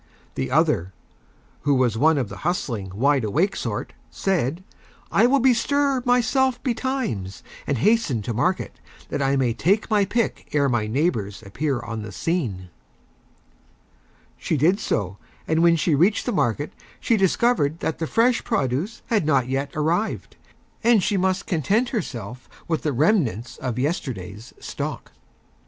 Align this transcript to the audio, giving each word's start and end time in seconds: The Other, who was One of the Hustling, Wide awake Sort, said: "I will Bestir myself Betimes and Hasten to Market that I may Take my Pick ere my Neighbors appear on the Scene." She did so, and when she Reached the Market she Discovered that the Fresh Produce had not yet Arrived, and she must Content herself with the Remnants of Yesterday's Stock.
The 0.33 0.49
Other, 0.49 0.93
who 1.61 1.75
was 1.75 1.95
One 1.95 2.17
of 2.17 2.27
the 2.27 2.37
Hustling, 2.37 2.91
Wide 2.95 3.23
awake 3.23 3.55
Sort, 3.55 3.93
said: 4.09 4.63
"I 5.11 5.27
will 5.27 5.39
Bestir 5.39 6.01
myself 6.07 6.57
Betimes 6.63 7.43
and 7.67 7.77
Hasten 7.77 8.23
to 8.23 8.33
Market 8.33 8.79
that 9.09 9.21
I 9.21 9.35
may 9.35 9.53
Take 9.53 9.91
my 9.91 10.03
Pick 10.05 10.49
ere 10.53 10.67
my 10.69 10.87
Neighbors 10.87 11.43
appear 11.45 11.81
on 11.81 12.01
the 12.01 12.11
Scene." 12.11 12.69
She 14.39 14.57
did 14.57 14.79
so, 14.79 15.19
and 15.47 15.61
when 15.61 15.75
she 15.75 15.93
Reached 15.93 16.25
the 16.25 16.31
Market 16.31 16.73
she 16.99 17.15
Discovered 17.15 17.79
that 17.81 17.99
the 17.99 18.07
Fresh 18.07 18.43
Produce 18.43 19.03
had 19.05 19.23
not 19.23 19.47
yet 19.49 19.69
Arrived, 19.75 20.35
and 20.83 21.03
she 21.03 21.15
must 21.15 21.45
Content 21.45 21.89
herself 21.89 22.49
with 22.67 22.81
the 22.81 22.91
Remnants 22.91 23.57
of 23.57 23.77
Yesterday's 23.77 24.51
Stock. 24.59 25.11